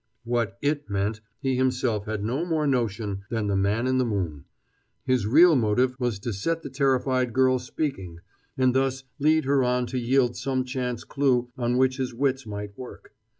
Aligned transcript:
What 0.23 0.57
"it" 0.63 0.89
meant 0.89 1.21
he 1.43 1.55
himself 1.55 2.07
had 2.07 2.23
no 2.23 2.43
more 2.43 2.65
notion 2.65 3.23
than 3.29 3.45
the 3.45 3.55
man 3.55 3.85
in 3.85 3.99
the 3.99 4.03
moon. 4.03 4.45
His 5.05 5.27
real 5.27 5.55
motive 5.55 5.95
was 5.99 6.17
to 6.21 6.33
set 6.33 6.63
the 6.63 6.71
terrified 6.71 7.33
girl 7.33 7.59
speaking, 7.59 8.19
and 8.57 8.73
thus 8.73 9.03
lead 9.19 9.45
her 9.45 9.63
on 9.63 9.85
to 9.93 9.99
yield 9.99 10.35
some 10.35 10.65
chance 10.65 11.03
clew 11.03 11.51
on 11.55 11.77
which 11.77 11.97
his 11.97 12.15
wits 12.15 12.47
might 12.47 12.75
work. 12.75 13.13